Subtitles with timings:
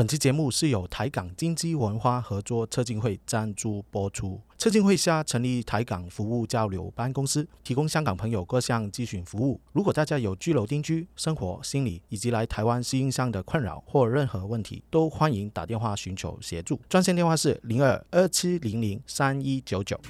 [0.00, 4.40] 本期节目是由台港经济文化合作策进会赞助播出。
[4.56, 9.60] 策进会下成立台港服务交流办公司，提供香港朋友各项咨询服务。
[9.72, 16.80] 如果大家有居留定居、生活、心理以及来台湾适应上的困扰或任何问题，都欢迎打电话寻求协助。
[16.88, 20.00] 专线电话是零二二七零零三一九九。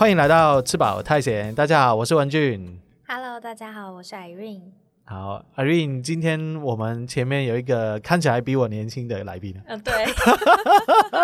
[0.00, 2.80] 欢迎来到吃饱太闲，大家好，我是文俊。
[3.06, 4.70] Hello，大家好，我是 Irene。
[5.04, 10.06] 好，Irene，今天我们前面有一个看起来比我年轻的来宾，嗯、对，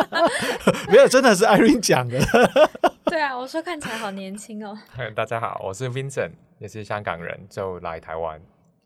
[0.93, 2.21] 没有，真的是 Irene 讲的。
[3.09, 4.77] 对啊，我说看起来好年轻哦。
[5.17, 8.39] 大家好，我是 Vincent，也是香港人，就来台湾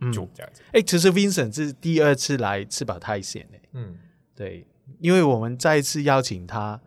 [0.03, 0.63] 嗯住这样子。
[0.73, 3.99] 哎、其实 Vincent 是第二次来吃饱太闲诶，嗯，
[4.37, 4.65] 对，
[5.01, 6.81] 因为我们再一次邀请他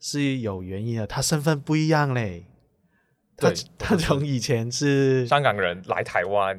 [0.00, 2.46] 是有原因的，他身份不一样嘞。
[3.36, 6.58] 他他从以前是，香港人来台湾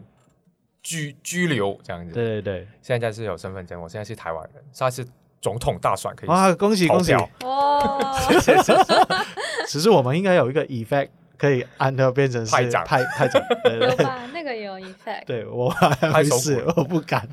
[0.84, 5.03] 居居留这样子，对对对，现在是有身份证，我现在是台湾人，下次
[5.42, 7.14] 总统大选可以啊，恭喜恭喜！
[7.44, 8.94] 哦，谢谢谢谢。
[9.67, 13.89] 只是我们应该有一个 effect 可以按照变成是派长派派长，对对对。
[13.89, 14.30] 有吧？
[14.31, 15.26] 那个有 effect。
[15.26, 17.28] 对 我还没事，我不敢。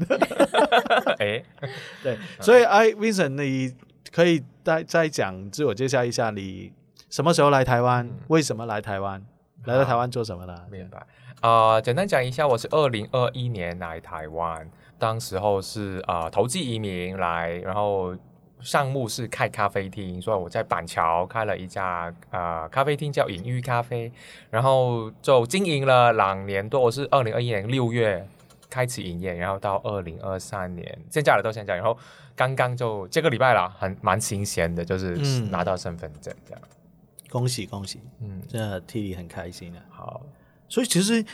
[1.21, 1.43] 哎，
[2.03, 3.75] 对，所以哎，Vincent，你
[4.15, 6.73] 可以再再讲自我介绍一下，你
[7.11, 8.07] 什么时候来台湾？
[8.07, 9.21] 嗯为什么来台湾？
[9.65, 10.55] 来到台湾做什么呢？
[10.71, 11.05] 明白。
[11.41, 18.15] 啊、简单讲一下，我是二零二一年来台湾，当时候是啊、呃投资移民来，然后
[18.61, 24.13] 项目是开咖啡厅，所以我在板桥开了一家呃咖啡厅叫隐喻咖啡，
[24.49, 28.25] 然后就经营了两年多，我是二零二一年六月
[28.71, 31.99] 开始营业，然后到二零二三年现在了到现在，然后
[32.37, 36.61] 刚刚就这个礼拜啦，很蛮新鲜的，就是嗯拿到身份证这样。
[37.31, 39.83] 恭喜恭喜，嗯，真的替你很开心啊。
[39.91, 40.25] 好，
[40.69, 41.25] 所以其实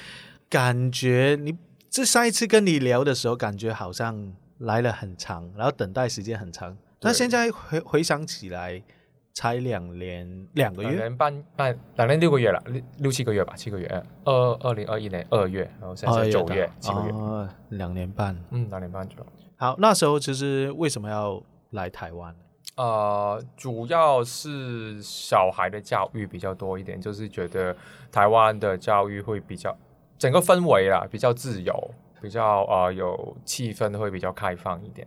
[0.48, 1.56] 感觉你
[1.90, 6.76] 这上一次跟你聊的时候，感觉好像来了很长，然后等待时间很长。
[6.98, 8.82] 但现在回回想起来，
[9.32, 13.86] 才两年两个月，两年半半，两年六个月了，六六七个月吧，七个月。
[13.92, 18.36] 嗯二二零二一年二月，然后现在是九月，七个月，哦，两年半。
[18.50, 19.26] 嗯，两年半左右。
[19.56, 22.34] 好，那时候其实为什么要来台湾？
[22.76, 27.76] 呃，主要是小孩的教育比较多一点，就是觉得
[28.10, 29.76] 台湾的教育会比较
[30.18, 31.90] 整个氛围啦，比较自由，
[32.22, 35.06] 比较呃有气氛会比较开放一点。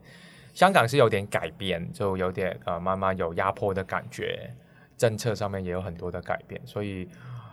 [0.53, 4.49] 香港是有点改变，就有点呃慢慢有压迫的感觉，
[4.95, 7.09] 政策上面也有很多的改变，所以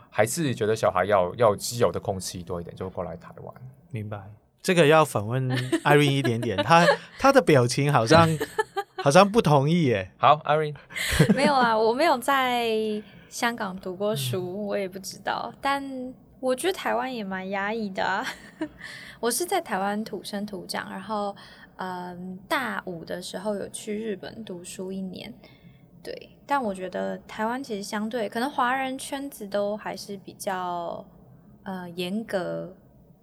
[0.09, 3.55] 还是觉得小孩要要有自由的空气多一点，就过来台湾。
[3.89, 4.19] 明白，
[4.61, 6.85] 这个要反问 Irene 一点点，他
[7.17, 8.29] 他的表情好像
[9.03, 10.11] 好像不同意耶。
[10.17, 10.75] 好，Irene，
[11.33, 12.69] 没有啊，我没有在
[13.29, 15.51] 香港读过书，我也不知道。
[15.59, 18.23] 但我觉得台湾也蛮压抑的啊。
[19.19, 21.35] 我是在台湾土生土长，然后
[21.83, 25.33] 嗯，大五的时候有去日本读书一年。
[26.03, 31.03] 对，但我觉得台湾其实相对可能华人圈子都还是比较
[31.63, 32.75] 呃严格，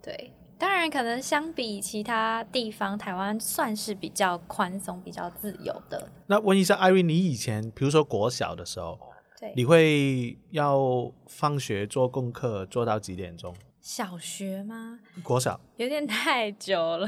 [0.03, 0.33] 对。
[0.59, 6.09] 当然，可能相比其他地方，台湾算是比较宽松、比较自由的。
[6.27, 8.99] 那问一下 Irene，你以前比如说国小的时候，
[9.39, 13.55] 对，你会要放学做功课做到几点钟？
[13.81, 14.99] 小学吗？
[15.23, 17.07] 国小，有点太久了，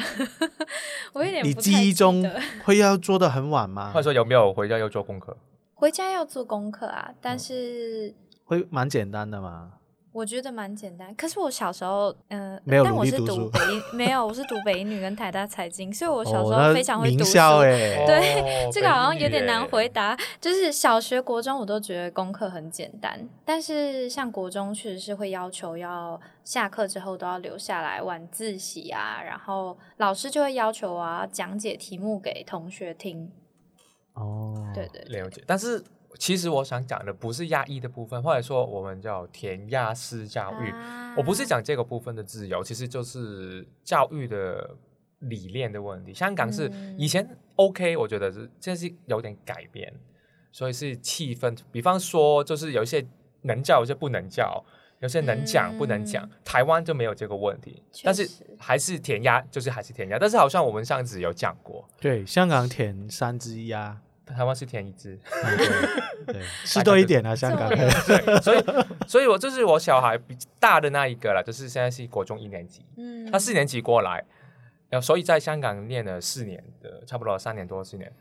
[1.12, 4.04] 我有点你记记忆中得会要做的很晚吗或者？
[4.04, 5.36] 说有没有回家要做功课？
[5.74, 8.14] 回家要做功课啊，但是
[8.44, 9.72] 会蛮简单的吗？
[10.12, 11.14] 我觉得蛮简单。
[11.14, 17.30] 可是我小时候，嗯、没有但我是读北一， 没有，我是读北一女跟台大财经，所以我小时候非常会名读书。
[17.32, 19.60] 校哎、对哦这个好像有点难。
[19.70, 33.30] 回答，就是小学、国中我都觉得功课很简单，但是像国中确实是会要求要下课之后都要留下来晚自习啊，然后老师就会要求我要讲解题目给同学听。
[34.14, 35.84] 哦，对对对，了解，但是
[36.20, 40.70] 其实我想讲的不是压抑的部分，或者说我们叫填鸭式教育。
[40.70, 44.76] 啊我不是讲这个部分的自由，其实就是教育的
[45.18, 46.12] 理念的问题。
[46.12, 47.26] 香港是嗯以前
[47.56, 49.92] OK，我觉得是现在是有点改变，
[50.52, 51.56] 所以是气氛。
[51.72, 53.04] 比方说，就是有一些
[53.42, 54.62] 能教，有些不能教。
[55.00, 60.18] 有些能讲不能讲，嗯台湾就没有这个问题，但是实还是填鸭，就是还是填鸭。
[60.18, 64.02] 但是好像我们上次有讲过，对，香港填三支一啊，
[64.34, 65.18] 台湾是填一只，
[66.64, 67.68] 吃多一点啊，香港。
[68.42, 68.64] 所以
[69.06, 73.30] 所以我就是我小孩比大的那一个了，就是现在是国中一年级，嗯。
[73.30, 74.24] 他四年级过来，
[74.88, 78.12] 然后所以在香港念了四年的，差不多三年多四年，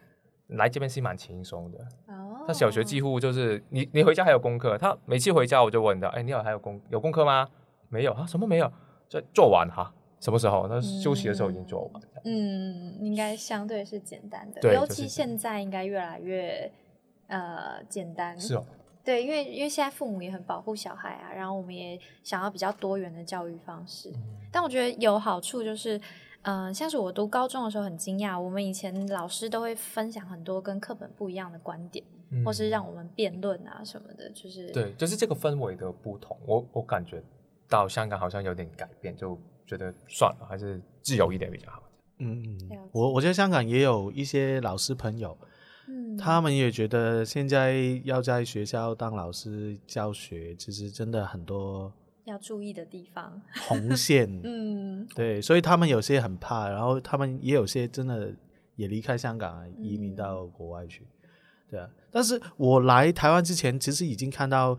[0.48, 1.78] 来这边是蛮轻松的。
[2.08, 7.48] 哦，哦，他小学几乎就是你你回家还有功课，他每次回家我就问他，哎，你有还有功有功课吗？
[7.90, 8.72] 没有啊，什么没有？
[9.08, 10.68] 这做完哈，什么时候？
[10.68, 12.04] 那休息的时候已经做完。
[12.26, 16.72] 嗯，应该相对是简单的，尤其就是现在应该越来越
[17.28, 18.40] 呃简单。
[18.40, 18.66] 是哦，
[19.04, 24.10] 对，因为因为现在父母也很保护小孩啊，然后我们也想要比较多元的教育方式。
[24.12, 26.02] 嗯但我觉得有好处就是，
[26.42, 37.22] 嗯、像是我读高中的时候很惊讶，我们以前老师都会分享很多跟课本不一样的观点，嗯或是让我们辩论啊什么的，就是对，就是这个氛围的不同，我我感觉
[37.68, 39.38] 到香港好像有点改变，就
[39.70, 41.84] 觉得算了，还是自由一点比较好。
[42.18, 45.38] 嗯嗯，我我觉得香港也有一些老师朋友，
[45.88, 51.94] 嗯，他们也觉得现在要在学校当老师教学，其实真的很多
[52.26, 54.28] 要注意的地方，红线。
[54.44, 58.34] 嗯对，所以他们有些很怕，然后他们也有些真的
[58.76, 61.06] 也离开香港啊，移民嗯到国外去。
[61.70, 64.76] 对啊，但是我来台湾之前，其实已经看到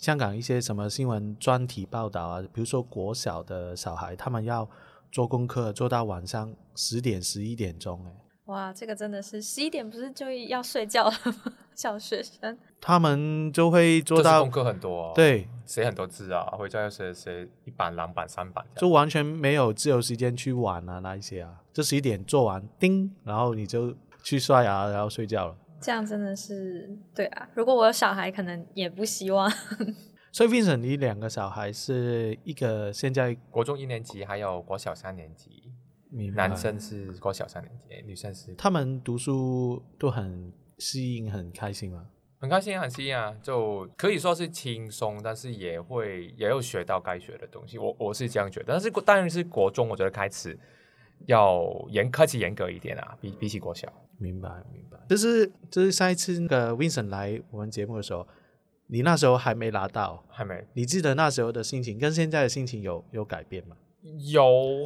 [0.00, 4.68] 香港一些什么新闻专题报道啊，比如说国小的小孩，他们要
[5.10, 8.12] 做功课做到晚上十点十一点钟，哎，
[8.44, 11.52] 哇，这个真的是十一点不是就要睡觉了吗？
[11.74, 18.64] 小学生，他们就会做到功课很多、哦，，对，写很多字啊，回家要写写一版、两版、三版。
[18.76, 23.92] 就完全没有自由时间去玩啊那一些啊，就十一点做完，叮，然后你就
[24.22, 25.56] 去刷牙，然后睡觉了。
[25.80, 27.48] 这样真的是对啊。
[27.54, 29.50] 如果我有小孩，可能也不希望。
[30.32, 35.72] 所以 Vincent，你两个小孩是一个现在国中一年级，还有国小三年级，
[36.10, 42.06] 明白男生是国小三年级，女生是他们读书都很适应，很开心吗。
[42.40, 47.78] 很开心很适应啊，就可以说是轻松，但是也会也有学到该学的东西。
[47.78, 50.56] 我我是这样觉得，但是当然是国中，我觉得开始
[51.26, 53.92] 要严开始严格一点啊，比比起国小。
[54.18, 54.98] 明白，明白。
[55.08, 58.26] 就是就是上一次那个 Vincent 来我们节目的时候，
[58.88, 60.66] 你那时候还没拿到，还没。
[60.74, 63.76] 你记得那时候的心情跟现在的心情有有改变吗？
[64.30, 64.84] 有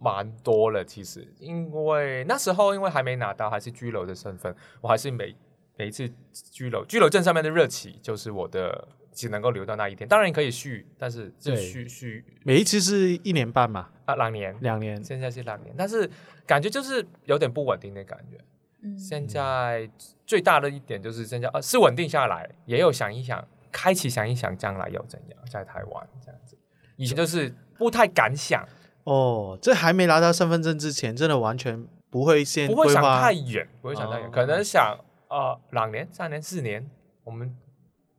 [0.00, 1.26] 蛮多了，其实。
[1.38, 5.34] 因为那时候因为还没拿到，还是居留的身份，我还是每
[5.76, 12.24] 每一次居留居留证上面的热期就是我的只能够留到那一天，当然可以续，但是就续续。
[12.44, 15.02] 每一次是一年半嘛，啊两年，两年。
[15.02, 16.08] 现在是两年，但是
[16.46, 18.38] 感觉就是有点不稳定的感觉。
[18.84, 19.90] 嗯现在
[20.26, 23.42] 最大的一点就是现在呃是稳定下来，也有想一想，
[23.72, 26.56] 开启想一想将来要怎样在台湾这样子。
[26.96, 28.64] 以前就是不太敢想，
[29.04, 34.96] 哦，这还没拿到身份证之前，真的完全不会先不会想太远，不会想太远，哦可能想
[35.28, 36.88] 呃两年、三年、四年，
[37.24, 37.56] 我们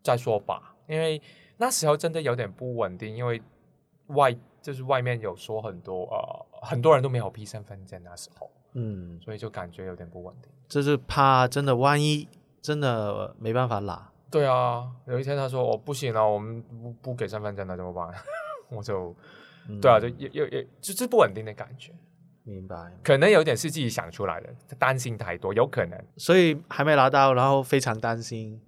[0.03, 0.75] 再说吧。
[0.87, 1.21] 因为
[1.57, 3.41] 那时候真的有点不稳定，因为
[4.07, 10.51] 外就是外面有说很多呃很多人都没有批身份证，那时候，嗯，所以就感觉有点不稳定。
[10.67, 12.27] 就是怕真的万一
[12.61, 18.07] 真的没办法拿，对啊，有一天他说哦不行了，我们不不给身份证了怎么办？
[18.69, 19.15] 我就
[19.69, 21.91] 嗯对啊，就也也也就是不稳定的感觉，
[22.43, 22.75] 明白。
[23.03, 24.49] 可能有点是自己想出来的，
[24.79, 26.03] 担心太多，有可能。
[26.17, 28.59] 所以还没拿到，然后非常担心，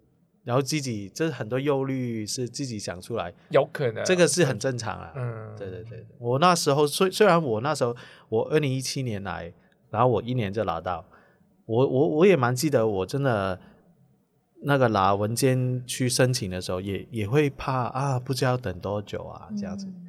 [0.43, 5.11] 然后自己这很多忧虑是自己想出来，有可能这个是很正常啊。
[5.15, 7.95] 嗯，对对对，我那时候虽虽然我那时候
[8.29, 9.51] 我二零一七年来，
[9.89, 11.05] 然后我一年就拿到，
[11.65, 13.59] 我我我也蛮记得，我真的
[14.63, 20.03] 那个拿文件去申请的时候，也也会怕啊，不知道等多久啊，这样子，嗯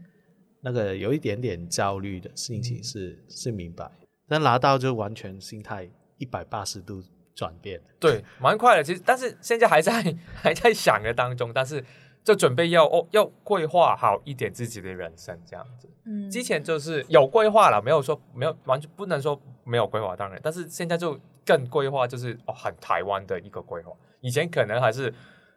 [0.60, 3.88] 那个有一点点焦虑的心情是、是明白，
[4.26, 7.00] 但拿到就完全心态一百八十度
[7.32, 7.80] 转变。
[8.00, 8.82] 对，蛮快的。
[8.82, 10.02] 其实，但是现在还在
[10.34, 11.82] 还在想的当中，但是
[12.28, 15.88] 就准备要哦要规划好一点自己的人生这样子。
[16.04, 23.94] 嗯之前就是有规划了，没有说没有完全不能说没有规划，当然，但是现在就更规划，就是哦很台湾的一个规划。
[24.20, 25.10] 以前可能还是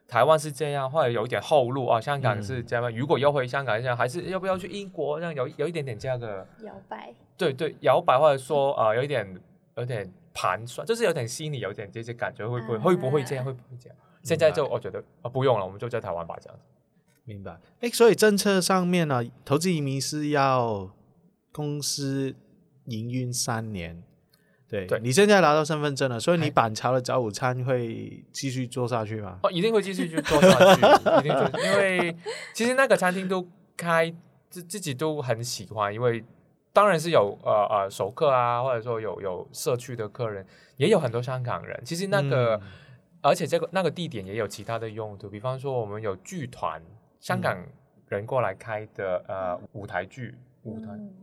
[0.07, 2.89] 台湾是这样，或者有一点后路啊，香港是这样。
[2.95, 9.27] 如果要回香港这样，还是要不要去英国这样有有一点点这样的摇摆，对对摇摆，或者说呃有一点
[9.75, 13.97] 有点盘算，就是有点心里有点这些感觉，会不会、会不会这样，会不会这样？
[14.23, 16.63] 现在就我觉得啊、不用了，我们就在台湾吧这样子。
[17.23, 17.59] 明白。
[17.79, 20.89] 哎，所以政策上面呢，投资移民是要
[21.51, 22.35] 公司
[22.85, 24.03] 营运三年。
[24.67, 29.37] 对，对你现在拿到身份证了，所以你哎板桥的早午餐会继续做下去吗？
[29.43, 30.81] 哦，一定会继续去做下去，
[31.19, 32.15] 一定做，因为
[32.55, 34.13] 其实那个餐厅都开
[34.49, 36.23] 自自己都很喜欢，因为
[36.71, 40.45] 当然是有呃呃熟客啊，或者说有有社区的客人，
[40.77, 41.77] 也有很多香港人。
[41.83, 42.61] 其实那个，嗯
[43.21, 46.81] 而且这个那个地点也有其他的用途，比方说我们有剧团，
[47.19, 47.57] 香港
[48.07, 50.87] 人过来开的呃舞台剧，舞台。
[50.87, 51.13] 嗯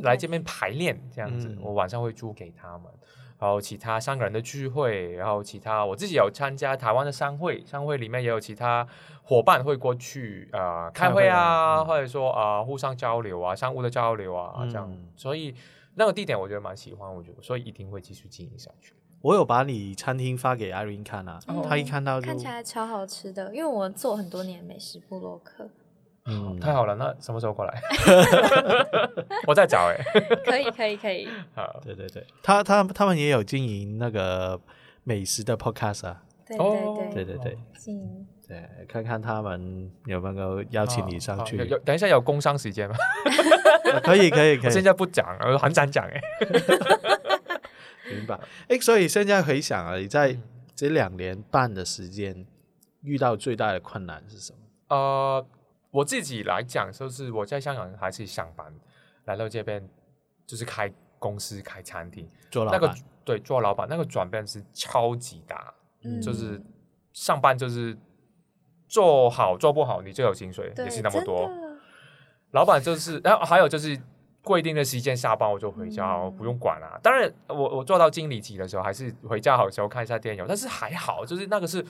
[0.00, 2.90] 来这边排练这样子，嗯我晚上会租给他们。
[3.38, 8.88] 然后其他香港人的聚会，然后其他我自己有参加台湾的商会，商会里面也有其他
[9.22, 15.54] 伙伴会过去呃开会啊，开会啊嗯或者说啊、呃互相交流啊，商务的交流啊，这样，嗯所以
[15.96, 18.94] 那个地点我觉得蛮喜欢，我觉得所以一定会继续经营下去。
[19.24, 25.66] 我有把你餐厅发给 Irene 看啊，哦他一看到看起来超好吃的，因为我做很多年美食部落客，
[26.26, 26.60] 嗯。
[26.60, 27.80] 太好了，那什么时候过来？
[29.48, 29.96] 我在找 哎、
[30.44, 31.80] 可以可以可以，好。
[31.82, 34.60] 对对对，他他他们也有经营那个
[35.04, 36.94] 美食的 podcast 啊，对哦。
[37.14, 37.36] 对对。
[37.36, 41.56] 对对进对，看看他们有没有邀请你上去。
[41.56, 42.94] 好有，有等一下有工商时间吗？
[43.90, 46.20] 呃可以可以可我现，在不讲，我很想讲哎、
[48.10, 48.38] 明白。
[48.68, 50.42] 哎，所以现在回想啊，你在嗯
[50.74, 52.46] 这两年半的时间
[53.02, 54.58] 遇到最大的困难是什么？
[54.88, 55.46] 呃，
[55.90, 58.74] 我自己来讲，就是我在香港还是上班，
[59.24, 59.88] 来到这边
[60.46, 62.94] 就是开公司、开餐厅，做老板，
[63.24, 66.60] 对做老板那个转变是超级大，嗯就是
[67.12, 67.96] 上班就是
[68.88, 71.50] 做好做不好你就有薪水，也是那么多。
[72.50, 73.98] 老板就是，然后还有就是
[74.44, 77.00] 规定的时间下班我就回家，不用管啊。
[77.02, 81.84] 当然，我我做到经理级的时候，还是回家好时候看一下电影，但是还好，就是那个是，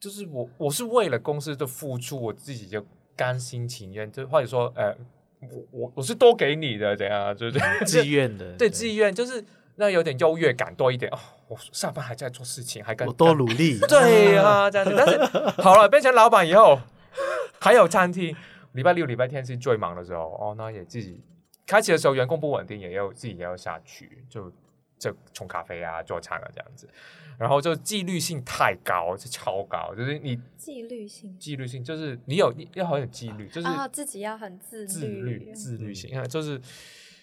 [0.00, 4.96] 就是我我是为了公司的付出，我自己就甘心情愿，就或者说，呃，
[5.40, 11.18] 我我我是多给你的，怎样啊，就是 自愿的，对自愿，就是那有点优越感多一点哦。
[11.48, 14.94] 我上班还在做事情，还干我多努力， 对啊，这样子。
[14.96, 16.80] 但是好了，变成老板以后，
[17.60, 18.34] 还有餐厅，
[18.72, 20.54] 礼拜六、礼拜天是最忙的时候哦。
[20.58, 21.22] 那也自己
[21.66, 24.52] 开始的时候，员工不稳定，也要自己也要下去，就
[24.98, 26.88] 就冲咖啡啊、做餐啊这样子。
[27.38, 31.38] 然后就纪律性太高，是超高，就是你纪律性。
[31.38, 36.58] 纪律性，就是你有你要很有纪律，就是啊，自己要很自自律律，自律性，啊就是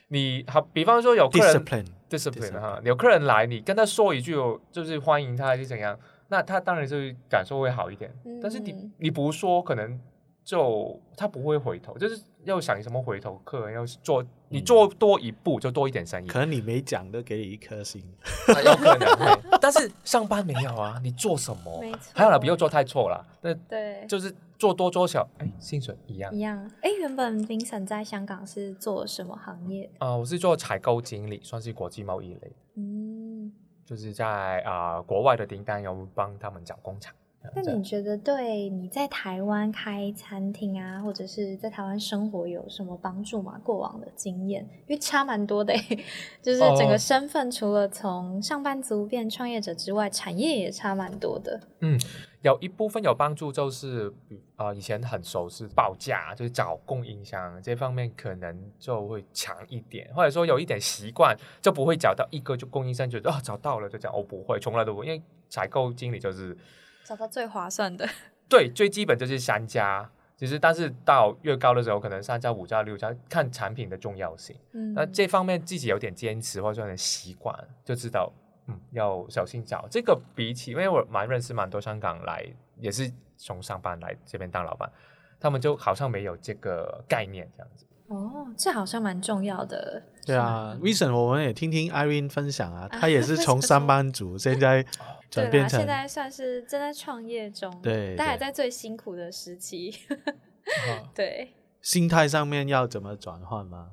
[0.09, 4.35] 你好，比方说有客人 discipline，discipline 哈，有客人来，你跟他说一句，
[4.71, 8.13] 就是欢迎他还是怎样，那他当然就是感受会好一点。
[8.39, 8.93] 但是你嗯。
[8.99, 9.99] 你不说，可能
[10.43, 18.01] 就他不会回头，就是要想什么回头客人要做，你做多一步就多一点生意，可能你没讲都给你一颗星，
[18.47, 19.57] 啊有可能 会。
[19.61, 21.91] 但是上班没有啊，你做什么没？
[21.93, 26.39] 错还有啦，不要做太错了，那对，就是做多做少，哎，薪水一样一。
[26.39, 26.69] 样。
[26.81, 29.89] 哎，原本 Vincent 在香港是做什么行业？
[29.99, 32.51] 啊、我是做采购经理，算是国际贸易类。
[32.75, 33.51] 嗯，
[33.85, 37.13] 就是在啊、国外的订单有帮他们找工厂。
[37.55, 43.59] 那你觉得对你在台湾开餐厅啊，或者是在台湾生活有什么帮助吗？
[43.63, 45.95] 过往的经验，因为差蛮多的欸，
[46.41, 51.59] 就是整个哦身份除了从上班族变创业者之外，产业也差蛮多的。
[51.79, 51.99] 嗯
[52.41, 66.57] 有一部分有帮助，就是比啊、以前很熟是报价，就是找供应商这方面可能就会强一点，或者说有一点习惯，就不会找到一个就供应商觉得啊、找到了就讲，我、不会，从来都不会，因为采购经理就是
[67.03, 68.07] 找到最划算的，
[68.47, 70.09] 对最基本就是三家。
[70.35, 74.53] 其实，但是到越高的时候，可能三家、五家、六家，看产品的重要性。
[74.73, 77.55] 嗯，那这方面自己有点坚持或者说有点习惯，
[77.85, 78.33] 就知道
[78.67, 79.87] 嗯要小心找。
[79.89, 82.45] 这个比起，因为我蛮认识蛮多香港来，
[82.77, 84.91] 也是从上班来这边当老板，
[85.39, 87.85] 他们就好像没有这个概念这样子。
[88.13, 90.01] 哦，这好像蛮重要的。
[90.25, 94.85] 对啊，Vincent，我们也听听 Irene 分享啊，啊他也是从上班族 现在
[95.29, 99.93] 转变成现在算是正在创业中，对对但还在最辛苦的时期。
[100.09, 103.89] 啊 对，心态上面要怎么转换吗？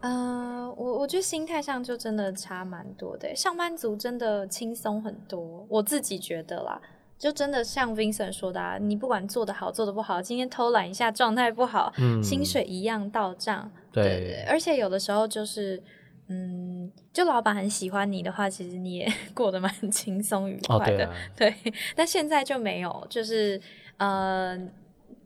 [0.00, 3.36] 呃，我我觉得心态上就真的差蛮多的。
[3.36, 6.80] 上班族真的轻松很多，我自己觉得啦，
[7.20, 13.70] 就真的像 Vincent 说的、啊，你不管做得好做得不好，今天偷懒一下，状态不好，嗯薪水一样到账。
[13.92, 15.80] 对对，对而且有的时候就是。
[16.32, 20.98] 嗯，就老板很喜欢你的话，其实你也 过得蛮 轻松愉哦，快的。
[20.98, 23.60] 对啊， 对，但现在就没有，就是
[23.96, 24.56] 呃，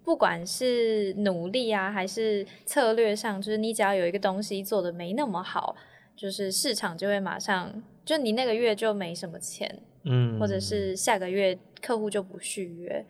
[0.02, 5.76] 不管是努力啊，还是策略上，就是你只要有一个东西做的没那么好，
[6.16, 13.04] 就是市场就会马上，就你那个月就没什么钱，嗯，或者是下个月客户就不续约，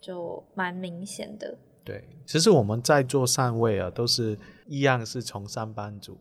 [0.00, 1.58] 就蛮明显的。
[1.84, 6.18] 对，其实我们在做上位啊，都是一样是从上班族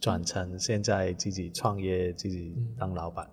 [0.00, 3.28] 转成现在自己创业、自己当老板。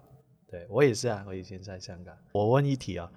[0.48, 2.18] 对我也是啊，我以前在香港。
[2.32, 3.12] 我问一题啊，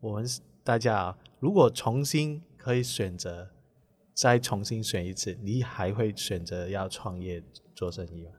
[0.00, 0.26] 我们
[0.62, 3.48] 大家啊，如果重新可以选择，
[4.12, 7.42] 再重新选一次，你还会选择要创业
[7.74, 8.32] 做生意吗？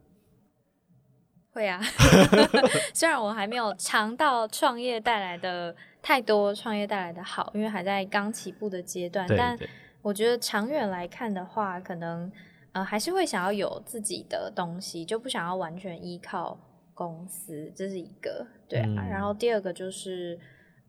[1.58, 1.82] 会啊
[2.94, 9.58] 虽然我还没有尝到创业带来的太多创业带来的好，因为还在刚起步的阶段，对但，
[10.04, 12.32] 我觉得长远来看的话，可能
[12.74, 16.56] 呃还是会想要有自己的东西，就不想要完全依靠
[16.94, 18.86] 公司，这是一个对啊。
[18.88, 20.40] 嗯然后第二个就是，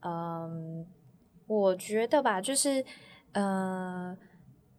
[0.03, 0.87] 嗯，
[1.47, 2.85] 我觉得吧，就是
[3.33, 4.15] 呃，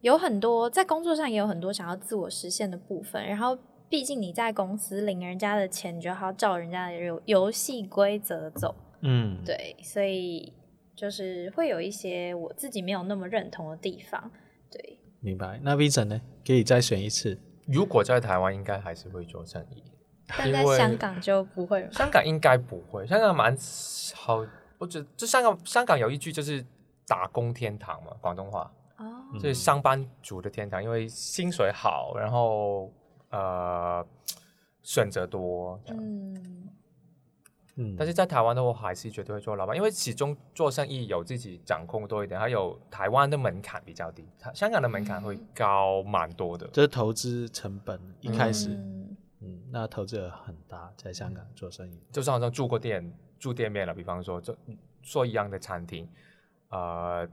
[0.02, 3.26] 有很多在工作上也有很多想要自我实现的部分。
[3.26, 3.58] 然后，
[3.90, 8.76] 毕竟你在公司领人家的钱，你就要照人家的游游戏规则走。
[9.02, 10.54] 嗯，对，所以
[10.96, 14.32] 就是会有一些我自己没有那么认同的地方。
[14.70, 15.60] 对，明白。
[15.64, 16.22] 那 Vincent 呢？
[16.46, 17.38] 可以再选一次。
[17.66, 19.84] 如果在台湾，应该还是会做生意。
[20.28, 21.92] 但在香港就不会了。
[21.92, 23.58] 香港应该不会，香港蛮
[24.14, 24.46] 好。
[24.78, 26.64] 我觉得就香港香港有一句就是
[27.08, 32.92] 打工天堂嘛，广东话哦，就是上班族的天堂，因为薪水好，然后
[33.30, 34.06] 呃
[34.82, 36.04] 选择多这样。
[36.04, 36.70] 嗯，
[37.76, 46.68] 嗯，但是在台湾的话，还是绝对会做老板，因为始终做生意有自己掌控多一点，还有台湾的门槛比较低，它香港的门槛会高蛮多的。
[46.74, 52.02] 这投资成本一开始，嗯嗯，那投资额很大，在香港做生意。
[52.12, 54.58] 就是好像住过店、住店面了，比方说做
[55.02, 56.10] 做一样的餐厅，
[56.70, 57.26] 呃，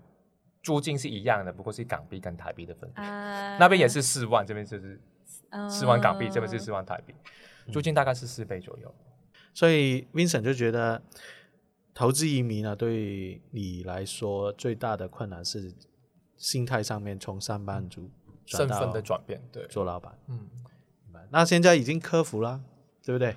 [0.62, 5.00] 租金是一样的，不过是港币跟台币的分那边也是四万，这边就是
[5.70, 7.14] 四万港币，这边是嗯四万台币，
[7.72, 8.94] 租金大概是四倍左右。
[9.54, 11.00] 所以 Vincent 就觉得
[11.94, 15.72] 投资移民呢，对你来说最大的困难是
[16.36, 18.10] 心态上面从上班族
[18.44, 20.12] 身份的转变，对，做老板。
[20.28, 20.36] 嗯，
[21.04, 22.60] 明白那现在已经克服了，
[23.02, 23.34] 对不对？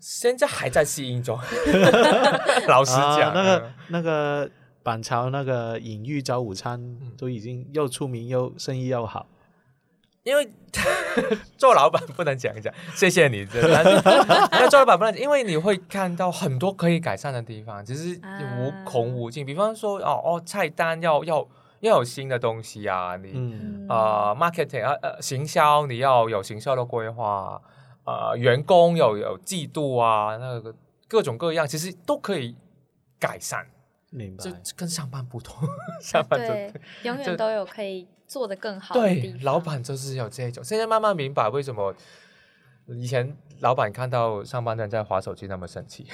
[0.00, 1.38] 现在还在适应中
[2.68, 4.50] 老实讲，啊那个嗯那个
[4.82, 9.26] 板桥那个隐喻早午餐嗯都已经又出名又生意又好，
[10.24, 10.50] 因为
[11.56, 14.02] 做老板不能讲一讲，谢谢你，真的但是
[14.50, 18.18] 但做老板不能讲，因为你会看到很多可以改善的地方，其实
[18.58, 19.44] 无穷无尽。
[19.46, 21.46] 比方说，哦哦，菜单要要
[21.80, 27.60] 要有新的东西啊，你、嗯呃 marketing 啊呃行销你要有行销的规划，
[28.04, 30.74] 呃员工有有季度啊，那个
[31.06, 32.56] 各种各样，其实都可以
[33.20, 33.66] 改善，
[34.10, 34.50] 明白这。
[34.74, 35.56] 跟上班不同，
[36.00, 40.62] 上班就对，永远都有可以做的更好的。，对老板就是有这种。
[40.62, 41.94] 现在慢慢明白为什么
[42.88, 46.06] 以前老板看到上班的人在划手机那么生气，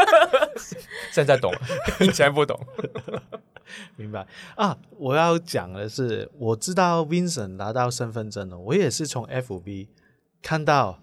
[1.12, 1.58] 现在懂了，
[2.00, 2.58] 以前不懂。
[3.96, 4.78] 明白啊！
[4.96, 9.88] 我要讲的是，我知道 Vincent 拿到身份证了，我也是从 FB
[10.40, 11.00] 看到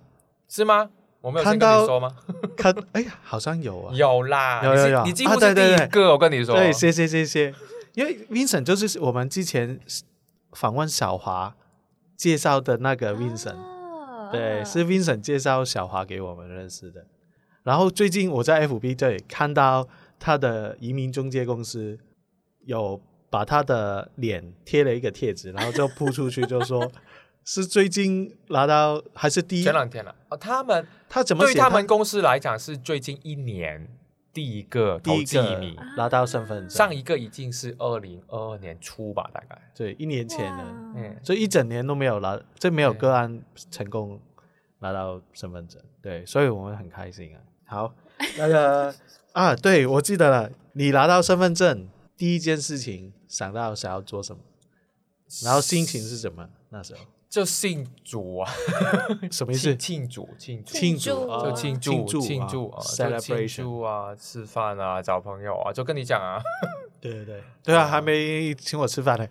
[0.47, 0.89] 是吗？
[1.19, 2.15] 我没有先看到跟你说吗？
[2.55, 6.55] 看，哎，好像有啊， 有啦，有有有你几乎啊是第对对对一个，我跟你说。
[6.55, 7.53] 对，谢谢谢谢，
[7.95, 9.77] 因为 Vincent 就是我们之前
[10.55, 11.55] 访问小华
[12.15, 17.05] 介绍的那个 Vincent，、哦对，是 Vincent 介绍小华给我们认识的。
[17.63, 19.87] 然后最近我在 FB 这里看到
[20.19, 21.97] 他的移民中介公司
[22.65, 26.91] 有把他的脸贴了一个贴纸，然后就铺出去，就说
[27.45, 29.63] 是最近拿到还是第一？
[29.63, 33.87] 前，两天了，哦，他们他怎么对他们公司来讲是最近一年
[34.33, 39.61] 第一个投第一个资移民，拿到身份证，上一个已经是二零二二年初吧，大概。
[39.75, 40.63] 对一年前了。
[40.95, 44.19] 嗯，所以一整年都没有拿，这没有个案成功
[44.79, 47.39] 拿到身份证，对，所以我们很开心啊。
[47.65, 47.93] 好，
[48.37, 48.93] 那个
[49.33, 54.41] 啊，对我记得了，你拿到身份证第一件事情想到想要做什么，
[55.43, 56.49] 然后心情是什么？
[56.69, 57.01] 那时候
[57.33, 58.51] 就庆祝啊，
[59.31, 59.75] 什么意思？
[59.75, 60.07] 庆？
[60.07, 60.71] 祝庆祝。
[60.71, 66.39] 庆祝就庆庆祝庆啊祝啊，，celebration，祝啊，吃饭啊，找朋友啊，就跟你讲啊，
[67.01, 69.25] 对 对对， 对啊，还没请我吃饭呢，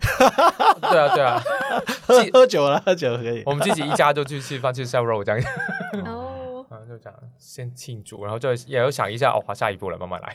[0.91, 1.41] 对啊对啊，
[2.03, 3.45] 喝喝酒了，喝酒可以。
[3.47, 5.53] 我们自己一家就去吃饭去烧肉这样，
[6.05, 10.35] 哦，啊就这样先庆祝，然后就也要想一下哦，下一步了，慢慢来，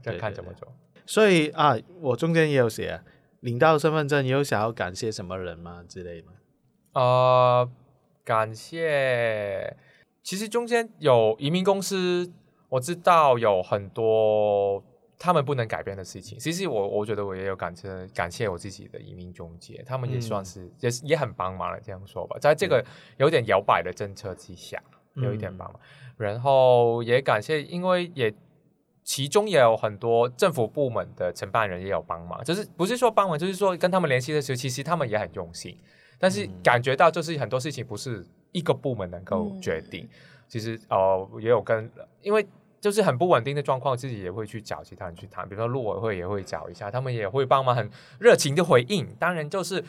[0.00, 0.72] 再看怎么做。
[1.04, 3.02] 所以啊，我中间也有写啊，
[3.40, 5.82] 领到身份证也有想要感谢什么人吗？
[5.88, 6.34] 之类的吗？
[6.98, 7.70] 呃，
[8.24, 9.76] 感谢。
[10.20, 12.28] 其实中间有移民公司，
[12.68, 14.82] 我知道有很多
[15.16, 16.36] 他们不能改变的事情。
[16.40, 22.84] 其实我我觉得我也有感谢感谢我自己的移民中介，他们也算是、也也很帮忙了，这样说吧，在这个
[23.16, 24.82] 有点摇摆的政策之下，
[25.14, 25.80] 有一点帮忙。
[26.16, 28.34] 然后也感谢，因为也
[29.04, 35.78] 其中也有很多政府部门的承办人也有帮忙，就是不是说帮忙，就是说跟他们联系的时候，其实他们也很用心。
[36.18, 40.08] 但是感觉到就是很多事情不是一个部门能够决定，
[40.48, 41.90] 其实呃也有跟，
[42.22, 42.46] 因为
[42.80, 49.06] 就是很不稳定的状况，自己也会去找其他人去谈，比如说陆委会也会找一下，他们也会帮忙很热情的回应。
[49.18, 49.84] 当然就是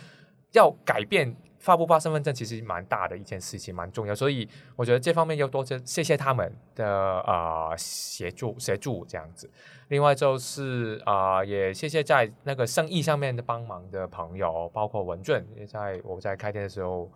[0.51, 6.87] 要改变发不发身份证，其实蛮大的一件事情，蛮重要，所以我觉得这方面要多谢谢谢他们的
[7.21, 9.49] 呃协助协助这样子。
[9.89, 17.11] 另外就是啊、也谢谢在那个生意上面的帮忙的朋友，包括文俊，也在我在开店的时候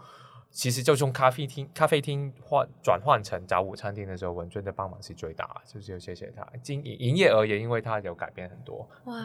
[0.53, 6.47] 其实就从咖啡厅咖啡厅换转换成早午餐厅的时候，文娟的帮忙是最大，就是要谢谢他。
[6.61, 9.19] 经营营业额也因为他有改变很多，哇，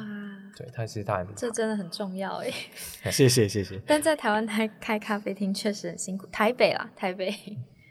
[0.57, 2.51] 对，他是他很这真的很重要哎。
[3.13, 3.79] 谢谢谢谢。
[3.87, 7.31] 但在台湾开开咖啡厅确实很辛苦，台北啦，台北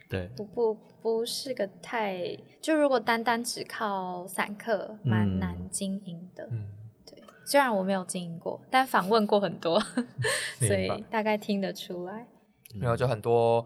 [0.09, 0.73] 对，不不
[1.03, 6.47] 不是个太就如果单单只靠散客，蛮嗯难经营的。
[6.51, 6.65] 嗯，
[7.05, 9.79] 对，虽然我没有经营过，但访问过很多，
[10.59, 12.25] 所以大概听得出来。
[12.75, 13.65] 然后就很多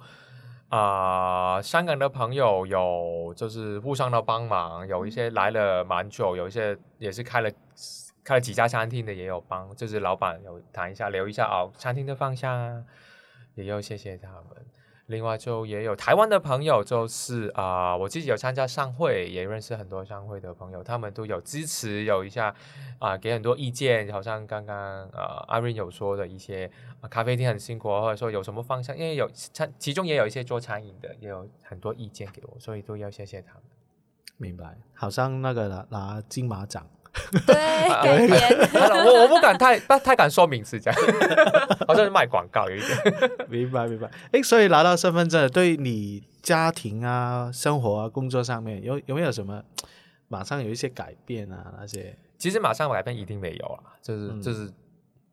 [0.69, 7.51] 啊、香港的朋友有就是互相的帮忙，有一些来了蛮久，有一些也是开了
[8.23, 12.83] 开了几家餐厅的也有帮，就是老板有谈一下留一下哦，餐厅的方向啊，
[13.55, 14.45] 也要谢谢他们。
[15.11, 22.55] 另外就也有台湾的朋友，就是啊、我自己有参加商会，也认识很多商会的朋友，他们都有支持，有一下
[22.97, 24.75] 啊、给很多意见，好像刚刚
[25.09, 26.71] 呃阿瑞有说的一些、
[27.09, 33.63] 咖啡厅很辛苦，或者说有什么方向，因为有餐其中也有一些做餐饮的，也有很多意见给我，所以都要谢谢他们。
[34.37, 34.75] 明白。
[34.95, 36.87] 好像那个拿拿金马奖，
[37.45, 38.29] 对，改编
[39.05, 40.99] 我我不敢太太太敢说名字，这样
[41.87, 43.31] 好像是卖广告有一点。
[43.49, 44.09] 明白明白。
[44.31, 49.61] 哎，所以拿到身份证，对你家庭啊、生活啊、工作上面有有没有什么
[50.27, 51.73] 马上有一些改变啊？
[51.79, 54.71] 那些其实马上改变一定没有啊，就是、嗯就是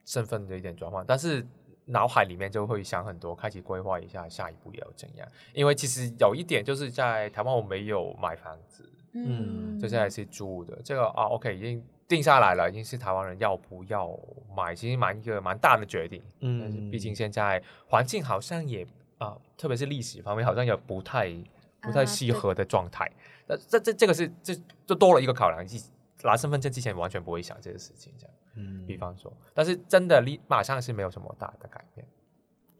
[0.04, 1.46] 身份的一点转换，但是
[1.86, 5.28] 脑海里面就会想很多，开始规划一下下一步要怎样。
[5.54, 8.90] 因为其实有一点就是在台湾我没有买房子，
[9.26, 14.08] 嗯就现在是租的，这个啊 OK 已经定下来了，已经是台湾人要不要
[14.56, 16.22] 买，其实蛮一个蛮大的决定。
[16.40, 18.86] 但是嗯，毕竟现在环境好像也
[19.18, 21.32] 啊、特别是历史方面好像也不太
[21.80, 23.10] 不太适合的状态。
[23.46, 24.54] 那、这这这个是这
[24.86, 25.82] 就多了一个考量，即
[26.22, 28.34] 拿身份证之前完全不会想这个事情，这样。
[28.54, 32.06] 嗯比方说，但是真的立马上是没有什么大的改变。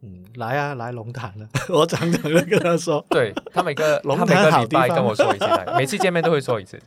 [0.00, 6.80] 嗯，来啊，来龙潭了， 我常常就跟他说，对他每个 龙潭好地方跟我说一次的， 每次见面都会说一次。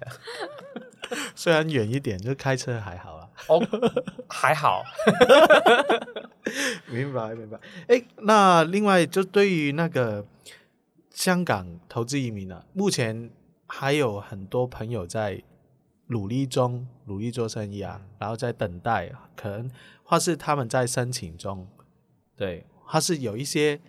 [1.36, 3.28] 虽然远一点，就开车还好啊。
[3.47, 3.60] 哦，
[4.30, 4.82] 还好，
[6.88, 7.60] 明白明白。
[7.88, 10.26] 哎，那另外就对于那个
[11.10, 13.30] 香港投资移民啊，目前
[13.67, 15.41] 还有很多朋友在
[16.08, 19.69] 努力中努力做生意啊，然后在等待，可能
[20.04, 21.67] 或是他们在申请中，
[22.38, 23.80] 对，他是有一些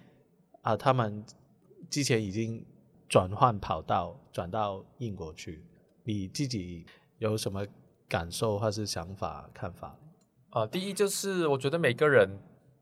[0.60, 1.24] 啊，他们
[1.90, 2.64] 之前已经
[3.08, 5.60] 转换跑道转到英国去，
[6.04, 6.86] 你自己
[7.18, 7.66] 有什么
[8.06, 9.98] 感受或是想法看法？
[10.50, 12.28] 啊，第一就是我觉得每个人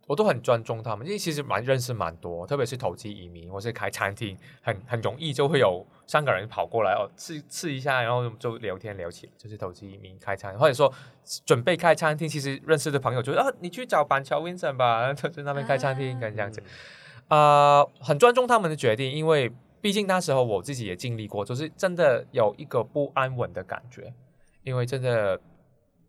[0.07, 10.93] 我都很尊重他们，因为其实蛮认识蛮多，特别是投机移民或是开餐厅，很很容易就会有香港人跑过来哦，吃吃一下，然后就聊天聊起，就是投机移民开餐，或者说
[11.47, 16.63] 准备开餐厅，其实认识的朋友就说啊，你去找板桥 Vincent 吧， 就在那边开餐厅，跟这样子。
[17.29, 24.13] 啊、很尊重他们的决定，因为毕竟那时候我自己也经历过，就是真的有一个不安稳的感觉，
[24.65, 25.41] 因为真的，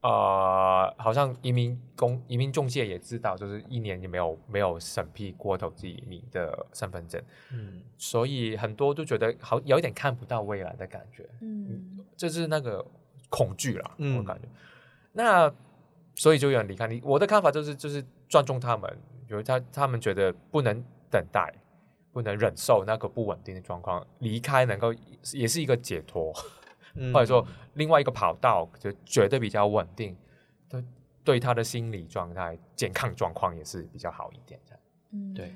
[0.01, 7.21] 呃，好像移民公移民中介也知道，就是一年也没有没有审批过投资移民的身份证，
[7.53, 12.83] 嗯所以很多都觉得好有一点看不到未来的感觉，嗯就是那个
[13.29, 14.47] 恐惧啦，嗯我感觉。
[15.13, 15.53] 那
[16.15, 16.99] 所以就有人离开你。
[17.03, 18.97] 我的看法就是就是尊重他们，
[19.29, 21.53] 因为他他们觉得不能等待，
[22.11, 24.93] 不能忍受那个不稳定的状况，离开能够
[25.33, 26.33] 也是一个解脱，
[26.95, 30.15] 嗯或者说另外一个跑道就觉得比较稳定，
[30.69, 30.83] 对
[31.23, 34.79] 对他的心理状态、健康状况也是比较好一点的。
[35.13, 35.53] 嗯对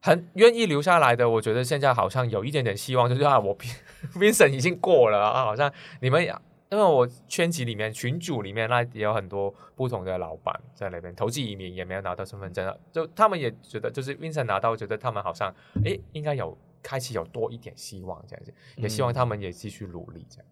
[0.00, 3.56] 很愿意留下来的，我觉得现在好像有一点点希望，就是啊，我
[4.14, 5.70] Vincent 已经过了啊，好像
[6.00, 6.24] 你们
[6.70, 15.52] 因为我圈级里面群组里面那也有很多不同的老板在那边，投资移民也没有拿到身份证，就他们也觉得就是 Vincent 拿到，觉得他们好像
[15.84, 20.46] 诶应该有开启有多一点希望这样子，也希望他们也继续努力这样。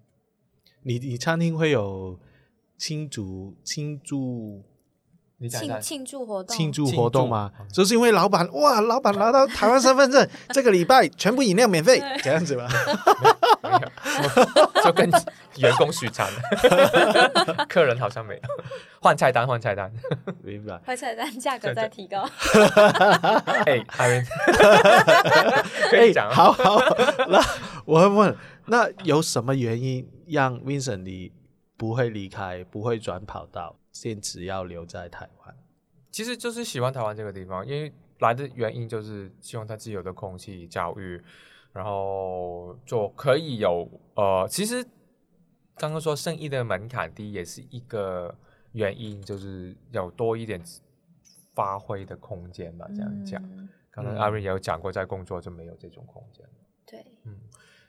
[0.87, 2.17] 你你餐厅会有
[2.79, 4.63] 庆祝庆祝
[5.39, 12.69] 你讲一下庆庆祝活动，庆祝活动吗就是因为老板哇，老板拿到台湾身份证，这个礼拜全部饮料免费，这样子吗？
[13.65, 15.11] 没有，就跟
[15.57, 16.29] 员工许餐，
[17.69, 18.41] 客人好像没有
[19.01, 19.93] 换菜单换菜单。
[20.45, 20.81] 明白。
[20.85, 22.23] 快菜单价格在提高。
[23.67, 24.25] 哎，艾伦，
[25.91, 26.33] 可以讲啊。
[26.33, 26.79] 好好，
[27.29, 27.45] 那
[27.85, 31.33] 我会问，那有什么原因让 Vincent 你
[31.77, 35.57] 不会离开，不会转跑道，坚持要留在台湾？
[36.11, 41.23] 其实就是喜欢台湾这个地方，因为来的原因就是希望他自由的空气、教育，
[41.73, 44.83] 然后就可以有呃，其实
[45.77, 48.35] 刚刚说生意的门槛低也是一个
[48.73, 50.63] 原因，就是有多一点
[51.55, 53.43] 发挥的空间吧，这样讲。
[53.43, 56.45] 嗯可能嗯阿瑞也有讲过，在工作就没有这种空间。
[56.87, 57.03] 对，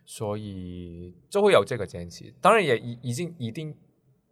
[0.10, 2.34] 所以就会有这个坚持。
[2.42, 3.76] 当然也已已经一定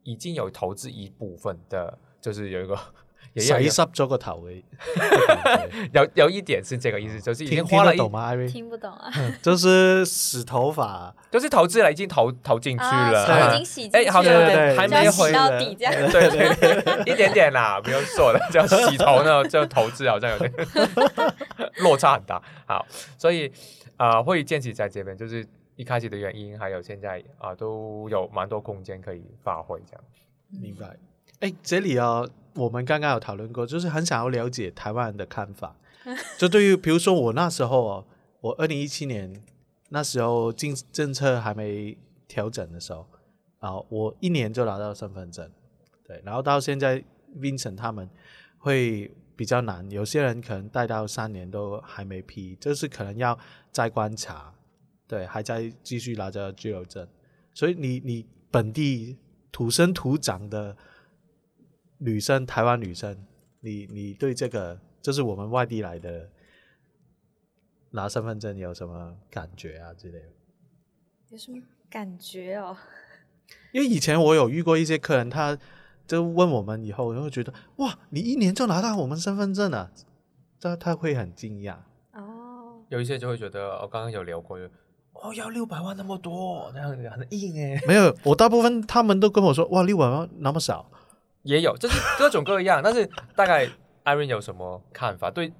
[0.03, 2.79] 已经有投資一部分的，就是有一个
[3.33, 4.63] 也洗有濕咗個頭嘅，
[5.91, 8.47] 有有一點是這個意思，就是已經聽聽花了懂嗎？Irene？
[8.51, 9.11] 听不懂啊，
[9.43, 16.11] 就是洗頭髮，就是投資了，已經投投進去了，啊已經洗進去哎好像有了，點還沒就要洗回到底这样。
[16.11, 16.55] 對對
[17.03, 20.53] 對，一點點啦，不用說了，就洗頭呢，就投資好像有點
[21.83, 22.41] 落差很大。
[22.65, 22.85] 好，
[23.17, 23.51] 所以
[23.97, 30.03] 啊、呃會堅持在這邊，就是一开始的原因，还有现在啊、都有蛮多空间可以发挥这样。
[30.49, 30.97] 明白。
[31.39, 35.75] 哎，这里啊，我们刚刚有讨论过，就是很想要了解台湾人的看法。
[36.37, 38.05] 就对于，比如说我那时候哦，
[38.39, 39.41] 我二零一七年
[39.89, 43.05] 那时候政政策还没调整的时候，
[43.59, 45.49] 啊，我一年就拿到身份证，
[46.07, 47.03] 对，然后到现在
[47.37, 48.09] Vincent 他们
[48.59, 53.37] 会比较难，有些人可能待到三年都还没批，就是可能要
[53.71, 54.53] 再观察，
[55.07, 57.07] 對，還在继续拿着居留证，
[57.53, 59.17] 所以你你本地
[59.51, 60.75] 土生土长的
[61.97, 63.25] 女生，台湾女生，
[63.61, 66.29] 你你对这个就是我们外地来的
[67.91, 70.29] 拿身份证有什么感觉啊之类的？
[71.29, 72.75] 有什么感觉哦？
[73.71, 75.57] 因为以前我有遇过一些客人，他
[76.07, 79.91] 就问我们以后，然後覺得哇，你一年就拿到我们身份证了，
[80.59, 81.77] 這他会很惊讶。
[82.13, 84.69] 哦，有一些就会觉得，我刚刚有聊過，就
[85.25, 87.85] 哦，要六百万那么多，那樣很硬哎、欸。
[87.87, 90.85] 没有，我大部分他们都跟我说，哇，六百万那么少。
[91.41, 93.67] 也有，就是各种各样，但是大概
[94.03, 95.31] Irene 有什么看法？
[95.31, 95.51] 对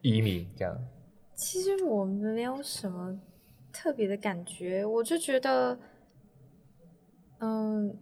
[0.00, 0.78] 移民这样，
[1.34, 3.18] 其实我没有什么
[3.72, 5.78] 特别的感觉，我就觉得，
[7.40, 7.94] 嗯，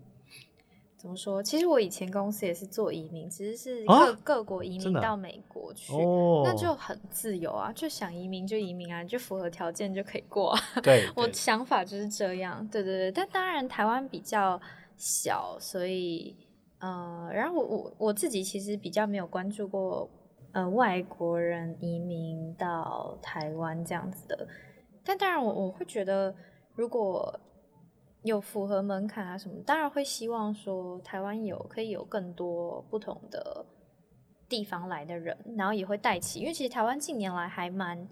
[1.04, 1.42] 怎么说？
[1.42, 5.92] 其实我以前公司也是做移民，其实是各、啊各国移民到美国去。
[5.92, 10.60] 哦，那就很自由啊，就想移民就移民啊，就符合条件就可以过啊。
[10.82, 13.12] 对，我想法就是这样，对对对。
[13.12, 14.58] 但当然，台湾比较
[14.96, 16.34] 小，所以
[16.78, 20.08] 呃，然后我我我自己其实比较没有关注过
[20.52, 24.48] 呃外国人移民到台湾这样子的。
[25.04, 26.34] 但当然我，我会觉得
[26.74, 27.38] 如果
[28.24, 33.64] 有符合门槛啊什么，当然会希望说台湾有可以有更多不同的
[34.48, 38.08] 地方来的人，然后也会带起，因为其实台湾近年来还蛮。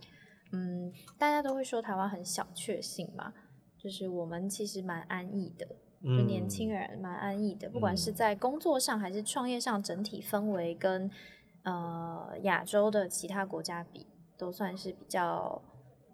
[0.55, 3.33] 嗯，大家都会说台湾很小确幸嘛，
[3.79, 5.66] 就是我们其实蛮安逸的，
[6.03, 11.11] 就年轻人人蛮安逸的，不管是嗯在工作上还是创业上，整体氛围跟
[11.62, 15.62] 呃亚洲的其他国家比，都算是比较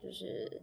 [0.01, 0.63] 就是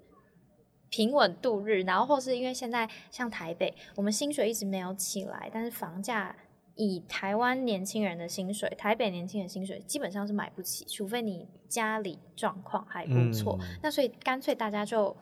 [0.96, 1.82] 平稳度日。
[1.82, 6.34] 然后或是因为现在像台北，我们薪水一直没有起来，但是房价
[6.76, 13.58] 以台湾年轻人的薪水，台北年轻人薪水基本上是买不起，除非你家里状况还不错。
[13.60, 15.14] 嗯那所以干脆大家就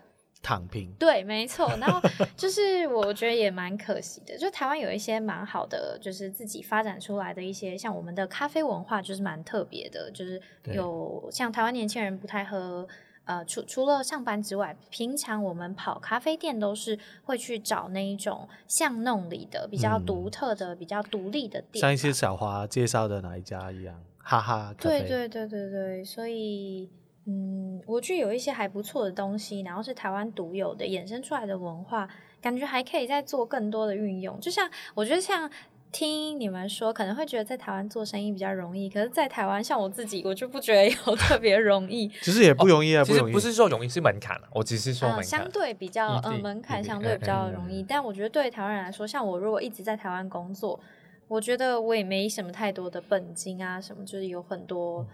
[0.44, 1.68] 躺平，对，没错。
[1.78, 2.00] 然后
[2.38, 12.88] 就是我觉得也蛮可惜的，就台湾有一些蛮好的，就是自己发展出来的一些，像我们的咖啡文化就是蛮特别的，就是有像台湾年轻人不太喝。
[13.26, 24.76] 呃，除除了上班之外，平常我们跑咖啡店都是会去找那一种巷弄里的比较嗯独特的、比较独立的店，像一些小花介绍的哪一家一样，哈哈。
[24.78, 26.90] 对对对对对，所以
[27.26, 32.10] 嗯，我觉得有一些还不错的东西，然后是台湾独有的衍生出来的文化，
[32.42, 34.40] 感觉还可以再做更多的运用。
[34.40, 35.50] 就像我觉得像。
[35.94, 42.10] 听你们说，可能会觉得在台湾做生意比较容易，可是，在台湾，像我自己，我就不觉得有 特别容易。
[42.22, 43.20] 其实也不容易啊，容易。
[43.20, 44.44] 其實不是说容易，是门槛啊。
[44.52, 45.24] 我只是說嗯，門檻。
[45.24, 50.80] 相对比较呃门槛相对比较嗯容易，但我觉得对台湾人来说，像我如果一直在台湾工作，
[51.28, 55.06] 我觉得我也没什么太多的本金啊，什么就是有很多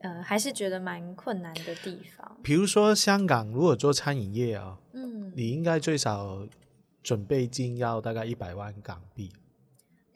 [0.00, 2.36] 呃，还是觉得蛮困难的地方。
[2.42, 6.46] 比如说香港，如果做餐饮业啊，嗯，你应该最少
[7.02, 9.30] 准备金要大概一百万港幣。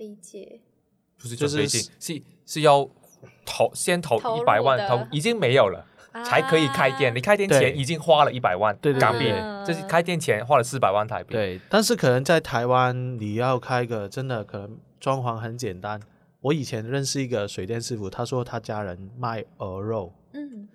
[0.00, 0.60] 理解。
[1.16, 2.88] 不是就是是是要
[3.44, 5.86] 投先投一百萬，的投已经没有了。
[6.24, 11.34] 才可以开店，啊你开店對前已经花了一百萬對對港幣，嗯就是开店前花了四百万台币。
[11.34, 16.00] 对，但是可能在台湾你要开个真的可能装潢很简单。
[16.40, 20.68] 我以前认识一个水电师傅，他说他家人卖鹅肉嗯，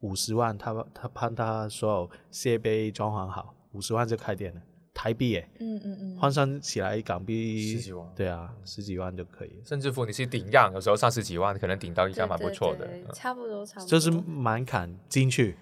[0.00, 4.60] 五十万，他他幫他所有设备装潢好，五十万就开店了，
[4.94, 9.50] 台币诶，嗯嗯嗯，换算起来港币十几万，对啊，十几万就可以。
[9.64, 12.86] 甚至乎你是顶样，有时候三十几万，可能顶到一家蛮不错的。
[12.86, 15.56] 对对对嗯差不多差不多，就是门槛进去，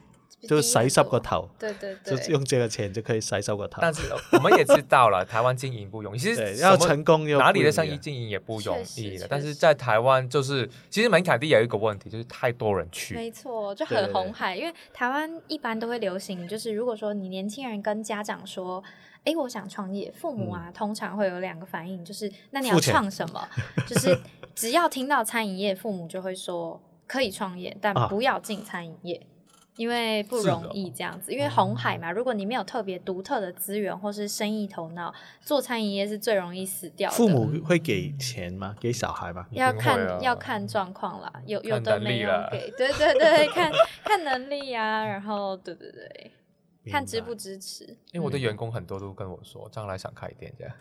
[0.49, 3.79] 就洗濕低很多個頭，对对就对，用這個錢就可以洗濕個頭。
[3.81, 4.03] 但是
[4.33, 14.57] 我们也知道了， 台湾经营不容易，其對，实要成功又哪里的生意经营也不容易的，但是在台湾就是，其实门槛低有一个问题，就是太多人去，没错，就对对对很红海。
[14.57, 18.83] 因为台湾一般都会流行，就是如果说你年轻人跟家长说。
[19.25, 23.49] 诶，我想创业，父母啊，通常会有两个反应，就是那你要创什么？
[23.87, 24.19] 就是
[24.53, 28.09] 只要听到餐饮业，父母就会说可以创业，但啊。
[28.09, 29.25] 不要进餐饮业。
[29.77, 37.17] 因为不容易这样子，因为红海嘛，如果你没有特别独特的资源或是生意头脑，做餐饮业是最容易死掉的。
[37.17, 38.77] 父母会给钱吗？
[38.79, 39.47] 给小孩吗？
[39.53, 43.73] 要看、要看状况啦，有有看的没有能力啦给，对对对， 看
[44.05, 46.33] 看能力呀、然后对对对，
[46.91, 47.85] 看支不支持。
[48.13, 50.75] 因为我的嗯员工很多都跟我说，将来想开店这样，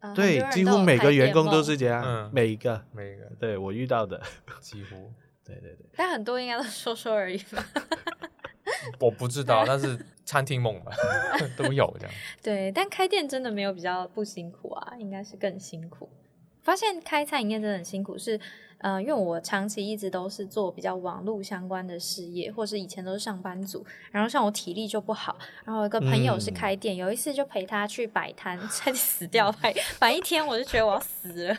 [0.00, 4.22] 呃很對多，人都有幾乎每开店個員工都是这样，嗯每一个，每一个对我遇到的，
[4.60, 5.12] 几乎
[5.44, 5.86] 對對對。
[5.96, 7.64] 但很多应该都说说而已吧。
[9.00, 10.92] 我不知道，但是餐厅梦吧
[11.56, 12.14] 都有这样。
[12.42, 16.08] 对，但开店真的没有比较不辛苦啊，应该是更辛苦。
[16.62, 18.40] 发现开餐饮业真的很辛苦，是
[18.84, 31.56] 呃，因为我长期一直都是做比较网络相关的事业，或是以前都是上班族，然后像我体力就不好，然后有一个朋友是嗯开店，有一次就陪他去摆摊，差点死掉，摆摆一天我就觉得我要死了。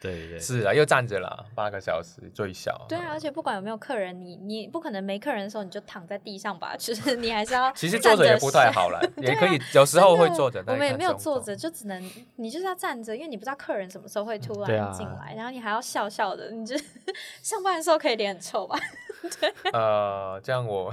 [0.00, 2.86] 对对， 是啊，又站着了八个小时最小。
[2.88, 12.02] 对啊，而且不管有没有客人，你你不可能没客人的时候你就躺在地上吧，就是你还是要其实站坐着也不太好了，也可以，有时候会坐着，我们也没有坐着，就只能
[12.36, 16.76] 你就是要站着，因为你不知道客人什么时候会突然进来，然后你还要笑笑的，你就
[17.42, 18.78] 上班的时候可以脸很臭吧？
[19.72, 20.92] 呃，这样我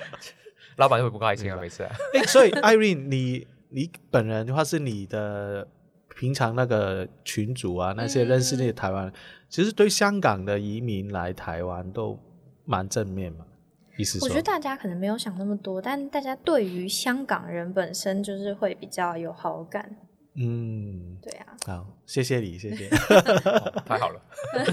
[0.76, 1.90] 老板会不开心啊，明白没事啊。
[2.14, 5.66] 哎，所以 Irene，你你本人的话是你的
[6.16, 9.12] 平常那个群主啊，那些认识那些台湾人，
[9.48, 12.18] 其实对香港的移民来台湾都
[12.64, 13.44] 蛮正面嘛，
[13.96, 19.96] 意思说我觉得，大家可能没有想那么多，但大家对于香港人本身就是会比较有好感，
[20.40, 21.46] 嗯，对啊。
[21.66, 22.88] 好，谢谢你，谢谢。
[22.94, 24.20] 哦太好了，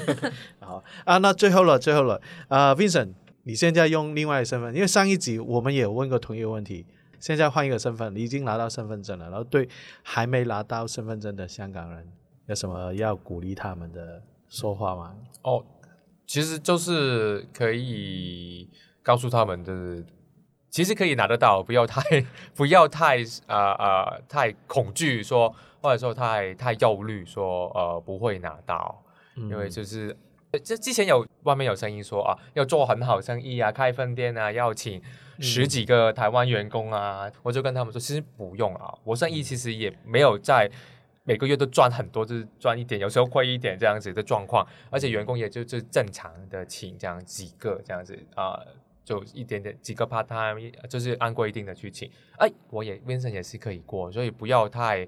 [0.60, 6.86] 好啊，那最后了，最后了，啊、v i n c e n t 你现在用另外的身份，因为上一集我们也有问过同一个问题，
[7.20, 9.68] 现在换一个身份，你已经拿到身份证了，然后对
[10.04, 12.08] 还没拿到身份证的香港人，
[12.48, 15.16] 有什么要鼓励他们的说话吗？
[15.44, 15.66] 哦，
[16.28, 18.70] 其实就是可以
[19.04, 20.04] 告诉他们的，
[20.76, 22.02] 其实可以拿得到，不要太
[22.54, 29.02] 不要太呃呃太恐惧说，或者说太太忧虑说呃不会拿到，
[29.38, 30.14] 嗯因为就是。
[30.52, 35.02] 呃这之前有外面有声音说啊，要做很好生意啊，开分店啊，要请
[35.40, 40.70] 十几个台湾员工啊，我就跟他们说，其实不用啊，我生意其实也没有在
[41.24, 48.58] 每个月都赚很多，就是赚一点，有时候亏一点这样子的状况，而且员工也就就正常的请这样几个这样子啊、
[49.06, 52.12] 就一点点几个 part time，就是按规定的去请。
[52.40, 55.08] 哎，我也 Vincent 也是可以过，所以不要太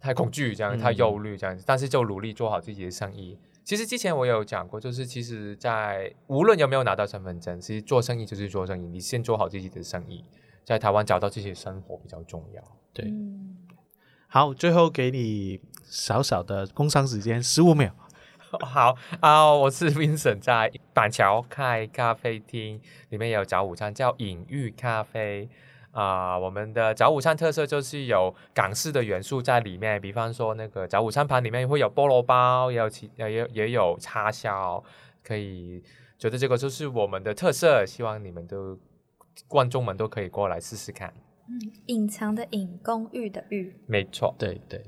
[0.00, 3.36] 太恐惧这样，嗯太忧虑这样子，但是就努力做好自己的生意。
[3.64, 10.24] 其实之前我有讲过，就是其实，在无论有没有拿到身份证，其实做生意就是做生意，你先做好自己的生意，
[10.64, 12.62] 在台湾找到自己的生活比较重要。
[12.94, 13.58] 对嗯，
[14.28, 17.94] 好，最后给你小小的工商时间，十五秒。
[18.64, 22.80] 好啊、我是 Vincent，在板桥开咖啡厅，
[23.10, 25.48] 里面有早午餐，叫隐喻咖啡。
[25.90, 34.82] 啊、我们的早午餐特色就是有港式的元素在里面，比方说那个早午餐盘里面会有菠萝包，也有其也有也有叉烧，
[35.22, 35.82] 可以
[36.18, 38.78] 觉得这个就是我们的特色，希望你们都
[39.46, 41.12] 观众们都可以过来试试看。
[41.48, 43.74] 嗯隐藏的隐，公寓的寓。
[43.86, 44.82] 没错，对对，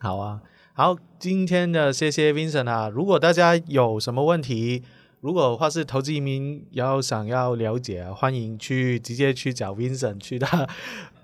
[0.00, 0.42] 好啊，
[0.78, 4.82] 好，今天的谢谢 Vincent 啊，如果大家有什么问题，
[5.22, 10.68] 如果或是投资移民要想要了解啊，欢迎去直接去找 Vincent 去他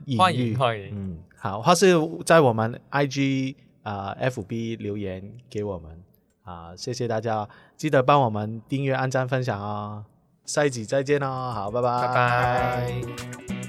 [0.06, 1.92] 隐 欢迎欢迎，嗯，好，或是
[2.24, 6.02] 在我们 IG 啊、FB 留言给我们
[6.44, 10.06] 啊、谢谢大家，记得帮我们订阅、按赞、分享哦。
[10.46, 13.61] 下一集再见哦，好，拜拜，拜拜。